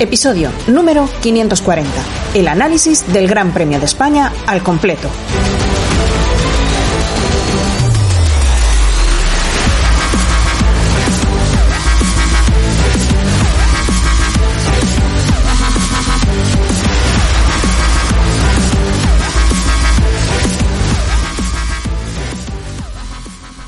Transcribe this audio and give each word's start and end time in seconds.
Episodio 0.00 0.50
número 0.66 1.06
540. 1.20 1.90
El 2.32 2.48
análisis 2.48 3.12
del 3.12 3.28
Gran 3.28 3.52
Premio 3.52 3.78
de 3.78 3.84
España 3.84 4.32
al 4.46 4.62
completo. 4.62 5.10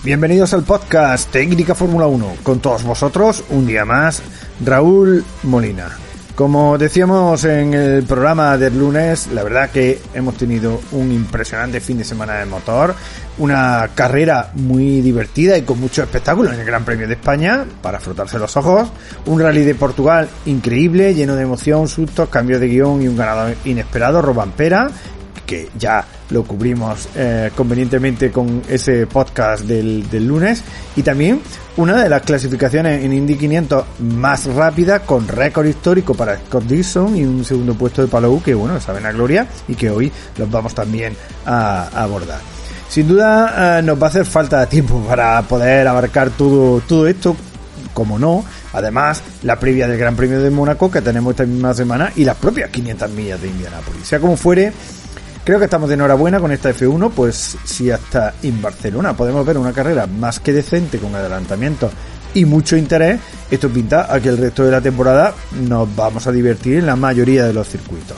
Bienvenidos 0.03 0.55
al 0.55 0.63
podcast 0.63 1.31
Técnica 1.31 1.75
Fórmula 1.75 2.07
1. 2.07 2.37
Con 2.43 2.61
todos 2.61 2.85
vosotros, 2.85 3.45
un 3.51 3.67
día 3.67 3.85
más, 3.85 4.23
Raúl 4.65 5.27
Molina. 5.43 5.99
Como 6.35 6.79
decíamos 6.79 7.45
en 7.45 7.75
el 7.75 8.05
programa 8.05 8.57
del 8.57 8.79
lunes, 8.79 9.29
la 9.35 9.43
verdad 9.43 9.69
que 9.69 10.01
hemos 10.15 10.35
tenido 10.35 10.81
un 10.93 11.13
impresionante 11.13 11.79
fin 11.79 11.99
de 11.99 12.05
semana 12.05 12.39
de 12.39 12.47
motor, 12.47 12.95
una 13.37 13.91
carrera 13.95 14.51
muy 14.55 15.03
divertida 15.03 15.59
y 15.59 15.63
con 15.63 15.79
mucho 15.79 16.03
espectáculo 16.03 16.51
en 16.51 16.59
el 16.59 16.65
Gran 16.65 16.87
Premio 16.87 17.07
de 17.07 17.15
España, 17.15 17.67
para 17.83 18.01
frotarse 18.01 18.39
los 18.39 18.57
ojos, 18.57 18.89
un 19.27 19.41
rally 19.41 19.63
de 19.63 19.75
Portugal 19.75 20.27
increíble, 20.47 21.15
lleno 21.15 21.37
de 21.37 21.43
emoción, 21.43 21.87
sustos, 21.87 22.31
cambios 22.31 22.61
de 22.61 22.69
guion 22.69 23.03
y 23.03 23.09
un 23.09 23.17
ganador 23.17 23.55
inesperado, 23.67 24.23
Robampera, 24.23 24.91
que 25.47 25.69
ya 25.79 26.05
lo 26.31 26.45
cubrimos 26.45 27.09
eh, 27.15 27.51
convenientemente 27.55 28.31
con 28.31 28.63
ese 28.69 29.07
podcast 29.07 29.65
del, 29.65 30.09
del, 30.09 30.27
lunes 30.27 30.63
y 30.97 31.03
también 31.03 31.41
una 31.77 32.03
de 32.03 32.09
las 32.09 32.23
clasificaciones 32.23 33.05
en 33.05 33.13
Indy 33.13 33.37
500 33.37 33.85
más 34.01 34.47
rápida 34.47 35.01
con 35.01 35.29
récord 35.29 35.67
histórico 35.67 36.15
para 36.15 36.37
Scott 36.37 36.65
Dixon 36.65 37.17
y 37.17 37.25
un 37.25 37.45
segundo 37.45 37.75
puesto 37.75 38.03
de 38.03 38.09
Palou 38.09 38.43
que 38.43 38.55
bueno, 38.55 38.81
saben 38.81 39.07
a 39.07 39.13
gloria 39.13 39.47
y 39.69 39.75
que 39.75 39.91
hoy 39.91 40.13
los 40.37 40.51
vamos 40.51 40.75
también 40.75 41.17
a, 41.47 41.89
abordar. 42.03 42.41
Sin 42.89 43.09
duda 43.09 43.79
eh, 43.79 43.83
nos 43.83 44.01
va 44.01 44.07
a 44.07 44.11
hacer 44.11 44.27
falta 44.27 44.67
tiempo 44.67 45.01
para 45.07 45.41
poder 45.43 45.89
abarcar 45.89 46.31
todo, 46.31 46.81
todo 46.81 47.07
esto, 47.07 47.37
como 47.95 48.19
no, 48.19 48.45
Además, 48.73 49.23
la 49.43 49.59
previa 49.59 49.87
del 49.87 49.99
Gran 49.99 50.17
Premio 50.17 50.41
de 50.41 50.51
Mónaco 50.51 50.91
que 50.91 51.03
tenemos 51.03 51.33
esta 51.33 51.45
misma 51.45 51.75
semana 51.75 52.13
y 52.17 52.25
las 52.25 52.37
propias 52.37 52.71
500 52.71 53.11
millas 53.11 53.41
de 53.41 53.49
Indianápolis. 53.49 54.07
Sea 54.07 54.19
como 54.19 54.37
fuere, 54.37 54.73
Creo 55.45 55.59
que 55.59 55.65
estamos 55.65 55.89
de 55.89 55.95
enhorabuena 55.95 56.39
con 56.39 56.53
esta 56.53 56.71
F1, 56.71 57.11
pues 57.11 57.57
si 57.65 57.91
hasta 57.91 58.35
en 58.45 58.63
Barcelona 58.63 59.17
podemos 59.17 59.45
ver 59.45 59.59
una 59.59 59.73
carrera 59.73 60.07
más 60.07 60.39
que 60.39 60.53
decente 60.53 60.99
con 60.99 61.13
adelantamiento 61.17 61.91
y 62.33 62.45
mucho 62.45 62.77
interés, 62.77 63.19
esto 63.51 63.69
pinta 63.69 64.13
a 64.13 64.21
que 64.21 64.29
el 64.29 64.39
resto 64.39 64.65
de 64.65 64.71
la 64.71 64.81
temporada 64.81 65.35
nos 65.69 65.95
vamos 65.97 66.29
a 66.29 66.33
divertir 66.33 66.79
en 66.79 66.87
la 66.87 66.95
mayoría 66.95 67.45
de 67.45 67.53
los 67.53 67.69
circuitos. 67.69 68.17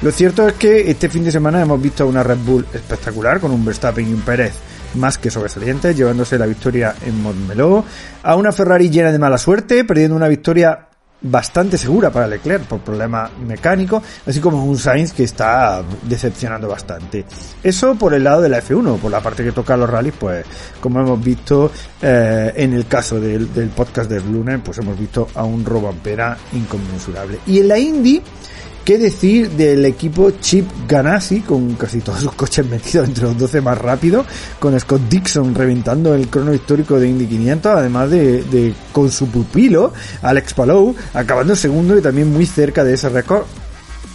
Lo 0.00 0.10
cierto 0.10 0.48
es 0.48 0.54
que 0.54 0.90
este 0.90 1.10
fin 1.10 1.24
de 1.24 1.30
semana 1.30 1.60
hemos 1.60 1.80
visto 1.80 2.06
una 2.06 2.22
Red 2.22 2.38
Bull 2.38 2.66
espectacular 2.72 3.38
con 3.38 3.50
un 3.50 3.64
Verstappen 3.66 4.08
y 4.08 4.14
un 4.14 4.22
Pérez 4.22 4.54
más 4.94 5.18
que 5.18 5.30
sobresalientes, 5.30 5.94
llevándose 5.94 6.38
la 6.38 6.46
victoria 6.46 6.94
en 7.04 7.22
Montmeló, 7.22 7.84
a 8.22 8.34
una 8.34 8.50
Ferrari 8.50 8.88
llena 8.88 9.12
de 9.12 9.18
mala 9.18 9.36
suerte, 9.36 9.84
perdiendo 9.84 10.16
una 10.16 10.28
victoria 10.28 10.88
bastante 11.22 11.78
segura 11.78 12.10
para 12.10 12.26
Leclerc 12.26 12.64
por 12.64 12.80
problemas 12.80 13.30
mecánicos, 13.38 14.02
así 14.26 14.40
como 14.40 14.64
un 14.64 14.76
Sainz 14.76 15.12
que 15.12 15.24
está 15.24 15.82
decepcionando 16.02 16.68
bastante. 16.68 17.24
Eso 17.62 17.94
por 17.94 18.14
el 18.14 18.24
lado 18.24 18.42
de 18.42 18.48
la 18.48 18.62
F1, 18.62 18.98
por 18.98 19.10
la 19.10 19.20
parte 19.20 19.44
que 19.44 19.52
toca 19.52 19.76
los 19.76 19.88
rallies, 19.88 20.14
pues 20.18 20.44
como 20.80 21.00
hemos 21.00 21.22
visto 21.22 21.70
eh, 22.00 22.52
en 22.56 22.72
el 22.74 22.86
caso 22.86 23.20
del, 23.20 23.52
del 23.52 23.68
podcast 23.68 24.10
de 24.10 24.20
lunes, 24.20 24.60
pues 24.64 24.78
hemos 24.78 24.98
visto 24.98 25.28
a 25.34 25.44
un 25.44 25.64
Robampera 25.64 26.36
inconmensurable. 26.52 27.38
Y 27.46 27.60
en 27.60 27.68
la 27.68 27.78
Indy, 27.78 28.22
¿Qué 28.84 28.98
decir 28.98 29.48
del 29.50 29.84
equipo 29.84 30.32
Chip 30.40 30.68
Ganassi 30.88 31.42
con 31.42 31.74
casi 31.74 32.00
todos 32.00 32.18
sus 32.18 32.32
coches 32.32 32.66
metidos 32.66 33.06
entre 33.06 33.24
los 33.24 33.38
12 33.38 33.60
más 33.60 33.78
rápidos, 33.78 34.26
con 34.58 34.78
Scott 34.78 35.02
Dixon 35.08 35.54
reventando 35.54 36.12
el 36.16 36.28
crono 36.28 36.52
histórico 36.52 36.98
de 36.98 37.08
Indy 37.08 37.26
500, 37.26 37.72
además 37.76 38.10
de, 38.10 38.42
de 38.42 38.74
con 38.90 39.08
su 39.12 39.28
pupilo 39.28 39.92
Alex 40.22 40.54
Palou 40.54 40.96
acabando 41.14 41.54
segundo 41.54 41.96
y 41.96 42.02
también 42.02 42.32
muy 42.32 42.44
cerca 42.44 42.82
de 42.82 42.94
ese 42.94 43.08
récord 43.08 43.44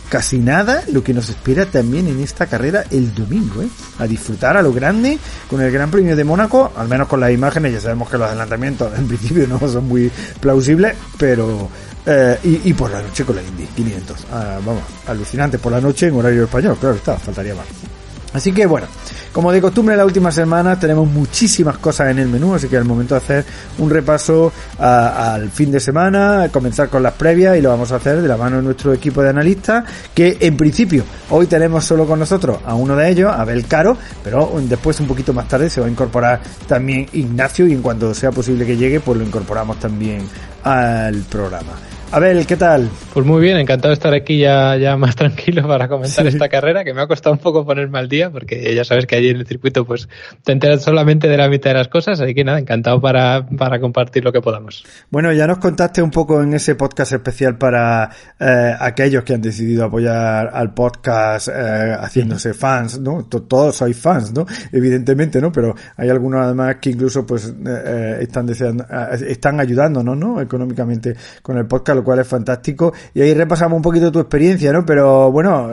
casi 0.10 0.40
nada 0.40 0.84
lo 0.92 1.04
que 1.04 1.14
nos 1.14 1.30
espera 1.30 1.66
también 1.66 2.08
en 2.08 2.20
esta 2.22 2.46
carrera 2.48 2.84
el 2.92 3.14
domingo, 3.14 3.62
¿eh? 3.62 3.68
a 4.00 4.08
disfrutar 4.08 4.58
a 4.58 4.62
lo 4.62 4.74
grande 4.74 5.20
con 5.50 5.62
el 5.62 5.72
Gran 5.72 5.92
Premio 5.92 6.16
de 6.16 6.24
Mónaco, 6.24 6.72
al 6.76 6.88
menos 6.88 7.08
con 7.08 7.20
las 7.20 7.32
imágenes, 7.32 7.74
ya 7.74 7.82
sabemos 7.82 8.10
que 8.10 8.18
los 8.18 8.28
adelantamientos 8.28 8.98
en 8.98 9.08
principio 9.08 9.48
no 9.48 9.60
son 9.60 9.88
muy 9.88 10.12
plausibles, 10.40 10.96
pero 11.18 11.70
eh, 12.06 12.40
y, 12.44 12.74
por 12.74 12.90
la 12.90 13.02
noche 13.02 13.26
con 13.26 13.36
la 13.36 13.42
Indy 13.42 13.66
500, 13.76 14.26
ah, 14.32 14.60
vamos, 14.66 14.84
alucinante 15.08 15.60
por 15.60 15.72
la 15.72 15.82
noche 15.82 16.08
en 16.08 16.16
horario 16.16 16.46
español, 16.46 16.78
claro 16.80 16.96
está, 16.96 17.18
faltaría 17.18 17.54
más. 17.54 17.97
Así 18.34 18.52
que 18.52 18.66
bueno, 18.66 18.88
como 19.32 19.52
de 19.52 19.62
costumbre 19.62 19.94
en 19.94 20.00
la 20.00 20.06
última 20.06 20.32
semana 20.32 20.80
tenemos 20.80 21.10
muchísimas 21.10 21.78
cosas 21.78 22.12
en 22.12 22.20
el 22.20 22.28
menú, 22.28 22.54
así 22.54 22.68
que 22.68 22.76
el 22.76 22.84
momento 22.84 23.16
de 23.16 23.20
hacer 23.20 23.46
un 23.78 23.90
repaso 23.90 24.52
a, 24.80 25.34
al 25.34 25.50
fin 25.50 25.72
de 25.72 25.80
semana, 25.80 26.50
comenzar 26.52 26.90
con 26.90 27.02
las 27.04 27.14
previas 27.14 27.58
y 27.58 27.62
lo 27.62 27.70
vamos 27.70 27.92
a 27.92 27.96
hacer 27.96 28.22
de 28.22 28.28
la 28.28 28.38
mano 28.38 28.58
de 28.58 28.64
nuestro 28.64 28.94
equipo 28.94 29.22
de 29.22 29.30
analistas, 29.30 29.86
que 30.14 30.38
en 30.42 30.58
principio 30.58 31.04
hoy 31.30 31.48
tenemos 31.48 31.86
solo 31.86 32.06
con 32.06 32.20
nosotros 32.20 32.58
a 32.66 32.76
uno 32.76 32.96
de 32.96 33.10
ellos, 33.10 33.34
Abel 33.34 33.66
Caro, 33.66 33.98
pero 34.24 34.52
después 34.62 35.00
un 35.00 35.08
poquito 35.08 35.34
más 35.34 35.48
tarde 35.48 35.70
se 35.70 35.80
va 35.80 35.88
a 35.88 35.90
incorporar 35.90 36.42
también 36.68 37.08
Ignacio 37.14 37.66
y 37.66 37.74
en 37.74 37.82
cuanto 37.82 38.14
sea 38.14 38.32
posible 38.32 38.66
que 38.66 38.76
llegue 38.76 39.00
pues 39.00 39.18
lo 39.18 39.24
incorporamos 39.24 39.80
también 39.80 40.28
al 40.64 41.16
programa. 41.24 41.97
Abel, 42.10 42.48
¿qué 42.48 42.56
tal? 42.56 42.90
Pues 43.14 43.26
muy 43.26 43.42
bien, 43.42 43.58
encantado 43.58 43.90
de 43.90 43.96
estar 43.96 44.14
aquí 44.14 44.40
ya, 44.40 44.78
ya 44.78 44.96
más 44.96 45.14
tranquilo 45.18 45.68
para 45.68 45.90
comentar 45.90 46.24
sí. 46.24 46.30
esta 46.30 46.48
carrera, 46.48 46.86
que 46.86 46.94
me 46.94 47.02
ha 47.02 47.08
costado 47.08 47.34
un 47.34 47.40
poco 47.40 47.66
ponerme 47.66 48.00
al 48.00 48.08
día, 48.08 48.32
porque 48.32 48.74
ya 48.74 48.86
sabes 48.86 49.06
que 49.06 49.18
allí 49.18 49.28
en 49.28 49.38
el 49.38 49.46
circuito 49.46 49.86
pues 49.86 50.08
te 50.42 50.54
enteras 50.54 50.84
solamente 50.84 51.28
de 51.28 51.36
la 51.36 51.50
mitad 51.50 51.72
de 51.72 51.74
las 51.80 51.90
cosas, 51.90 52.22
así 52.22 52.34
que 52.34 52.46
nada, 52.46 52.60
encantado 52.60 53.02
para, 53.02 53.46
para 53.58 53.82
compartir 53.82 54.24
lo 54.24 54.32
que 54.32 54.40
podamos. 54.40 54.86
Bueno, 55.10 55.34
ya 55.34 55.48
nos 55.48 55.58
contaste 55.58 56.02
un 56.02 56.10
poco 56.10 56.42
en 56.42 56.54
ese 56.54 56.76
podcast 56.76 57.12
especial 57.12 57.58
para 57.58 58.10
eh, 58.40 58.74
aquellos 58.80 59.26
que 59.26 59.34
han 59.34 59.42
decidido 59.42 59.84
apoyar 59.84 60.50
al 60.54 60.74
podcast 60.74 61.50
eh, 61.50 61.94
haciéndose 62.00 62.54
fans, 62.54 63.02
¿no? 63.02 63.26
Todos 63.26 63.76
sois 63.76 64.00
fans, 64.00 64.32
¿no? 64.32 64.46
Evidentemente, 64.72 65.42
¿no? 65.42 65.52
Pero 65.52 65.76
hay 65.98 66.10
algunos 66.10 66.42
además 66.42 66.78
que 66.80 66.92
incluso 66.92 67.26
pues 67.26 67.54
eh, 67.66 68.20
están 68.22 68.46
deseando, 68.46 68.86
están 69.28 69.60
ayudándonos, 69.60 70.16
¿no? 70.16 70.40
Económicamente 70.40 71.14
con 71.42 71.58
el 71.58 71.66
podcast 71.66 71.97
lo 71.98 72.04
cual 72.04 72.20
es 72.20 72.28
fantástico. 72.28 72.94
Y 73.14 73.22
ahí 73.22 73.34
repasamos 73.34 73.78
un 73.78 73.82
poquito 73.82 74.12
tu 74.12 74.20
experiencia, 74.20 74.72
¿no? 74.72 74.86
Pero 74.86 75.32
bueno, 75.32 75.72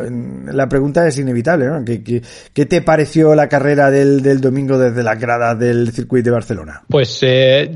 la 0.52 0.68
pregunta 0.68 1.06
es 1.06 1.18
inevitable, 1.18 1.66
¿no? 1.66 1.84
¿Qué, 1.84 2.02
qué, 2.02 2.22
qué 2.52 2.66
te 2.66 2.82
pareció 2.82 3.34
la 3.34 3.48
carrera 3.48 3.90
del, 3.90 4.22
del, 4.22 4.40
domingo 4.40 4.78
desde 4.78 5.02
las 5.02 5.18
gradas 5.18 5.58
del 5.58 5.92
circuito 5.92 6.30
de 6.30 6.32
Barcelona? 6.32 6.82
Pues 6.88 7.18
eh, 7.22 7.70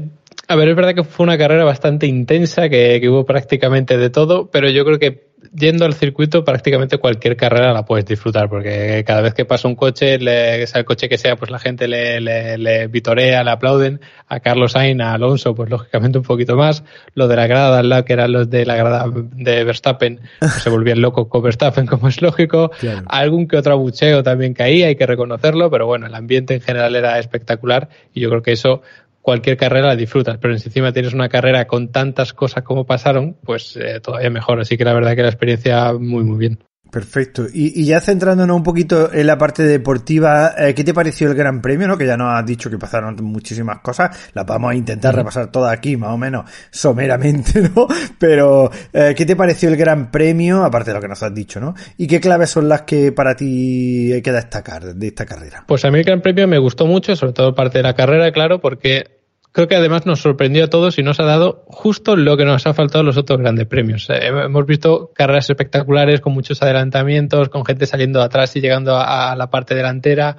a 0.48 0.56
ver, 0.56 0.68
es 0.68 0.76
verdad 0.76 0.94
que 0.94 1.04
fue 1.04 1.24
una 1.24 1.36
carrera 1.36 1.64
bastante 1.64 2.06
intensa, 2.06 2.68
que, 2.68 2.98
que, 3.00 3.08
hubo 3.08 3.24
prácticamente 3.24 3.98
de 3.98 4.10
todo, 4.10 4.50
pero 4.50 4.70
yo 4.70 4.84
creo 4.84 4.98
que 4.98 5.27
yendo 5.55 5.85
al 5.85 5.94
circuito 5.94 6.44
prácticamente 6.44 6.99
cualquier 6.99 7.37
carrera 7.37 7.73
la 7.73 7.85
puedes 7.85 8.05
disfrutar 8.06 8.49
porque 8.49 9.05
cada 9.06 9.20
vez 9.20 9.35
que 9.35 9.44
pasa 9.44 9.69
un 9.69 9.75
coche, 9.75 10.19
le, 10.19 10.67
sea 10.67 10.81
el 10.81 10.85
coche 10.85 11.08
que 11.08 11.19
sea, 11.19 11.37
pues 11.37 11.50
la 11.50 11.58
gente 11.58 11.88
le, 11.88 12.20
le, 12.20 12.58
le 12.58 12.87
vitorea, 12.88 13.44
le 13.44 13.50
aplauden. 13.50 14.00
A 14.26 14.40
Carlos 14.40 14.73
Sainz, 14.73 15.00
a 15.00 15.14
Alonso, 15.14 15.55
pues 15.55 15.70
lógicamente 15.70 16.19
un 16.19 16.25
poquito 16.25 16.56
más. 16.56 16.85
Lo 17.14 17.29
de 17.29 17.37
la 17.37 17.46
grada 17.46 17.79
al 17.79 17.88
lado, 17.88 18.05
que 18.05 18.12
eran 18.12 18.32
los 18.32 18.50
de 18.50 18.67
la 18.67 18.76
grada 18.76 19.06
de 19.11 19.64
Verstappen, 19.64 20.20
pues 20.38 20.52
se 20.52 20.70
volvían 20.70 21.00
locos 21.00 21.29
con 21.29 21.43
Verstappen, 21.43 21.87
como 21.87 22.08
es 22.08 22.20
lógico. 22.20 22.70
Algún 23.06 23.49
que 23.49 23.56
otro 23.56 23.73
abucheo 23.73 24.23
también 24.23 24.55
caía, 24.55 24.88
hay 24.88 24.96
que 24.96 25.06
reconocerlo, 25.06 25.70
pero 25.70 25.87
bueno, 25.87 26.06
el 26.06 26.14
ambiente 26.14 26.55
en 26.55 26.61
general 26.61 26.94
era 26.94 27.19
espectacular 27.19 27.88
y 28.12 28.20
yo 28.20 28.29
creo 28.29 28.43
que 28.43 28.52
eso 28.52 28.82
cualquier 29.28 29.58
carrera 29.58 29.88
la 29.88 29.96
disfrutas, 29.96 30.38
pero 30.40 30.56
si 30.56 30.69
encima 30.69 30.90
tienes 30.90 31.12
una 31.12 31.28
carrera 31.28 31.66
con 31.66 31.92
tantas 31.92 32.32
cosas 32.32 32.64
como 32.64 32.86
pasaron, 32.86 33.36
pues 33.44 33.76
eh, 33.76 34.00
todavía 34.00 34.30
mejor. 34.30 34.58
Así 34.58 34.78
que 34.78 34.86
la 34.86 34.94
verdad 34.94 35.14
que 35.14 35.20
la 35.20 35.28
experiencia 35.28 35.92
muy, 35.92 36.25
muy 36.25 36.38
bien. 36.38 36.60
Perfecto. 36.90 37.44
Y, 37.52 37.84
ya 37.84 38.00
centrándonos 38.00 38.56
un 38.56 38.62
poquito 38.62 39.12
en 39.12 39.26
la 39.26 39.36
parte 39.36 39.64
deportiva, 39.64 40.54
eh, 40.56 40.72
¿qué 40.72 40.82
te 40.82 40.94
pareció 40.94 41.28
el 41.28 41.34
Gran 41.34 41.60
Premio? 41.60 41.86
¿no? 41.86 41.98
Que 41.98 42.06
ya 42.06 42.16
nos 42.16 42.32
has 42.32 42.46
dicho 42.46 42.70
que 42.70 42.78
pasaron 42.78 43.16
muchísimas 43.22 43.80
cosas. 43.80 44.30
Las 44.32 44.46
vamos 44.46 44.72
a 44.72 44.75
intentar 44.75 45.14
repasar 45.14 45.52
todas 45.52 45.76
aquí, 45.76 45.98
más 45.98 46.08
o 46.10 46.16
menos 46.16 46.50
someramente, 46.70 47.69
¿no? 47.76 47.86
Pero, 48.19 48.70
eh, 48.94 49.12
¿qué 49.14 49.26
te 49.26 49.36
pareció 49.36 49.69
el 49.69 49.76
Gran 49.76 50.10
Premio? 50.10 50.64
Aparte 50.64 50.92
de 50.92 50.94
lo 50.94 51.02
que 51.02 51.08
nos 51.08 51.22
has 51.22 51.34
dicho, 51.34 51.60
¿no? 51.60 51.75
¿Y 51.98 52.06
qué 52.06 52.19
claves 52.19 52.48
son 52.48 52.66
las 52.66 52.82
que 52.82 53.12
para 53.12 53.36
ti 53.36 54.10
hay 54.10 54.22
que 54.22 54.32
destacar 54.32 54.94
de 54.94 55.06
esta 55.06 55.26
carrera? 55.26 55.64
Pues 55.69 55.84
a 55.84 55.90
mí 55.90 55.98
el 55.98 56.04
Gran 56.06 56.22
Premio 56.22 56.48
me 56.48 56.58
gustó 56.58 56.86
mucho, 56.86 57.14
sobre 57.14 57.34
todo 57.34 57.54
parte 57.54 57.80
de 57.80 57.82
la 57.82 57.92
carrera, 57.92 58.32
claro, 58.32 58.62
porque 58.62 59.17
creo 59.52 59.68
que 59.68 59.76
además 59.76 60.06
nos 60.06 60.20
sorprendió 60.20 60.64
a 60.64 60.68
todos 60.68 60.98
y 60.98 61.02
nos 61.02 61.20
ha 61.20 61.24
dado 61.24 61.64
justo 61.66 62.16
lo 62.16 62.36
que 62.36 62.44
nos 62.44 62.66
ha 62.66 62.74
faltado 62.74 63.04
los 63.04 63.16
otros 63.16 63.38
grandes 63.38 63.66
premios. 63.66 64.08
Eh, 64.10 64.26
hemos 64.26 64.66
visto 64.66 65.10
carreras 65.14 65.48
espectaculares 65.50 66.20
con 66.20 66.34
muchos 66.34 66.62
adelantamientos, 66.62 67.48
con 67.48 67.64
gente 67.64 67.86
saliendo 67.86 68.18
de 68.18 68.26
atrás 68.26 68.54
y 68.56 68.60
llegando 68.60 68.96
a, 68.96 69.34
la 69.36 69.50
parte 69.50 69.74
delantera, 69.74 70.36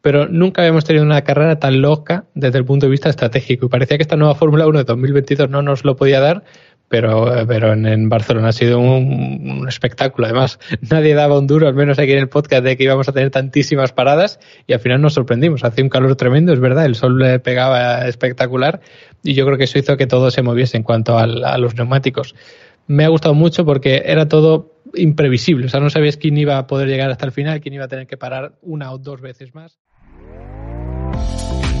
pero 0.00 0.28
nunca 0.28 0.62
habíamos 0.62 0.84
tenido 0.84 1.04
una 1.04 1.22
carrera 1.22 1.58
tan 1.58 1.80
loca 1.80 2.24
desde 2.34 2.58
el 2.58 2.64
punto 2.64 2.86
de 2.86 2.90
vista 2.90 3.08
estratégico 3.08 3.66
y 3.66 3.68
parecía 3.68 3.96
que 3.96 4.02
esta 4.02 4.16
nueva 4.16 4.34
Fórmula 4.34 4.66
1 4.66 4.78
de 4.78 4.84
2022 4.84 5.48
no 5.48 5.62
nos 5.62 5.84
lo 5.84 5.96
podía 5.96 6.20
dar 6.20 6.42
pero, 6.92 7.46
pero 7.48 7.72
en, 7.72 8.10
Barcelona 8.10 8.48
ha 8.48 8.52
sido 8.52 8.78
un, 8.78 9.64
espectáculo. 9.66 10.26
Además, 10.26 10.58
nadie 10.90 11.14
daba 11.14 11.38
un 11.38 11.46
duro, 11.46 11.66
al 11.66 11.74
menos 11.74 11.98
aquí 11.98 12.12
en 12.12 12.18
el 12.18 12.28
podcast, 12.28 12.62
de 12.62 12.76
que 12.76 12.84
íbamos 12.84 13.08
a 13.08 13.12
tener 13.12 13.30
tantísimas 13.30 13.94
paradas 13.94 14.38
y 14.66 14.74
al 14.74 14.80
final 14.80 15.00
nos 15.00 15.14
sorprendimos. 15.14 15.64
Hacía 15.64 15.82
un 15.82 15.88
calor 15.88 16.16
tremendo, 16.16 16.52
es 16.52 16.60
verdad, 16.60 16.84
el 16.84 16.94
sol 16.94 17.18
le 17.18 17.38
pegaba 17.38 18.06
espectacular 18.06 18.82
y 19.24 19.32
yo 19.32 19.46
creo 19.46 19.56
que 19.56 19.64
eso 19.64 19.78
hizo 19.78 19.96
que 19.96 20.06
todo 20.06 20.30
se 20.30 20.42
moviese 20.42 20.76
en 20.76 20.82
cuanto 20.82 21.16
a, 21.16 21.22
a 21.22 21.56
los 21.56 21.74
neumáticos. 21.76 22.34
Me 22.86 23.06
ha 23.06 23.08
gustado 23.08 23.32
mucho 23.32 23.64
porque 23.64 24.02
era 24.04 24.28
todo 24.28 24.74
imprevisible, 24.92 25.64
o 25.64 25.68
sea, 25.70 25.80
no 25.80 25.88
sabías 25.88 26.18
quién 26.18 26.36
iba 26.36 26.58
a 26.58 26.66
poder 26.66 26.88
llegar 26.88 27.10
hasta 27.10 27.24
el 27.24 27.32
final, 27.32 27.62
quién 27.62 27.72
iba 27.72 27.86
a 27.86 27.88
tener 27.88 28.06
que 28.06 28.18
parar 28.18 28.58
una 28.60 28.92
o 28.92 28.98
dos 28.98 29.22
veces 29.22 29.54
más. 29.54 29.78